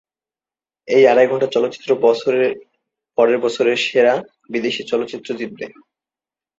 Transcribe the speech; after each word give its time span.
এই 0.87 1.03
আড়াই 1.07 1.27
ঘণ্টার 1.27 1.53
চলচ্চিত্র 1.55 1.89
পরের 3.17 3.37
বছর 3.39 3.65
সেরা 3.83 4.13
বিদেশী 4.53 4.81
ভাষার 4.83 5.01
অস্কার 5.07 5.35
জেতে। 5.39 5.65